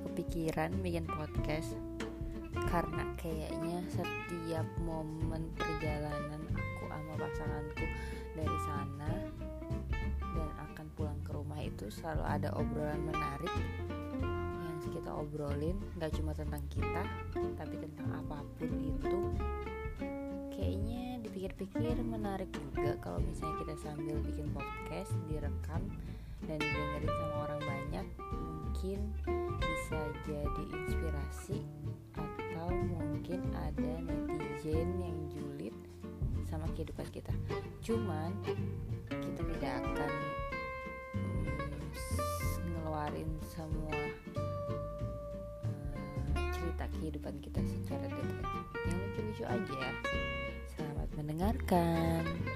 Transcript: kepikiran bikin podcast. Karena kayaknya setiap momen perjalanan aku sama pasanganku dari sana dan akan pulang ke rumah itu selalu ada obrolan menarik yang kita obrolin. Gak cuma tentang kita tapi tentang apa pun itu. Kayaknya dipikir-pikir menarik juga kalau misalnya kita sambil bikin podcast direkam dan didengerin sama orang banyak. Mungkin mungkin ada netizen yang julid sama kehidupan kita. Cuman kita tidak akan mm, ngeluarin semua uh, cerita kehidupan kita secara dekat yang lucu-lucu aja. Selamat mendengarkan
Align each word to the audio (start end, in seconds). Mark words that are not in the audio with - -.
kepikiran 0.00 0.70
bikin 0.82 1.06
podcast. 1.06 1.78
Karena 2.54 3.06
kayaknya 3.18 3.82
setiap 3.90 4.66
momen 4.82 5.50
perjalanan 5.58 6.42
aku 6.54 6.84
sama 6.90 7.14
pasanganku 7.18 7.86
dari 8.34 8.58
sana 8.66 9.10
dan 10.20 10.50
akan 10.70 10.86
pulang 10.98 11.18
ke 11.22 11.30
rumah 11.34 11.60
itu 11.62 11.86
selalu 11.90 12.24
ada 12.26 12.48
obrolan 12.58 13.02
menarik 13.06 13.54
yang 14.62 14.78
kita 14.90 15.10
obrolin. 15.14 15.76
Gak 15.98 16.14
cuma 16.18 16.34
tentang 16.34 16.62
kita 16.70 17.02
tapi 17.58 17.74
tentang 17.78 18.08
apa 18.22 18.42
pun 18.58 18.70
itu. 18.82 19.18
Kayaknya 20.54 21.22
dipikir-pikir 21.26 21.98
menarik 22.02 22.50
juga 22.54 22.94
kalau 23.02 23.18
misalnya 23.22 23.56
kita 23.66 23.74
sambil 23.82 24.16
bikin 24.22 24.50
podcast 24.54 25.12
direkam 25.26 25.82
dan 26.46 26.58
didengerin 26.60 27.10
sama 27.10 27.36
orang 27.48 27.60
banyak. 27.62 28.06
Mungkin 28.18 28.98
mungkin 33.34 33.58
ada 33.58 33.98
netizen 34.06 34.94
yang 35.02 35.18
julid 35.26 35.74
sama 36.46 36.70
kehidupan 36.78 37.02
kita. 37.10 37.34
Cuman 37.82 38.30
kita 39.10 39.42
tidak 39.42 39.82
akan 39.82 40.12
mm, 41.18 41.74
ngeluarin 42.62 43.26
semua 43.42 43.98
uh, 44.38 46.46
cerita 46.54 46.86
kehidupan 46.94 47.34
kita 47.42 47.58
secara 47.66 48.06
dekat 48.06 48.46
yang 48.86 49.02
lucu-lucu 49.02 49.44
aja. 49.50 49.82
Selamat 50.70 51.10
mendengarkan 51.18 52.53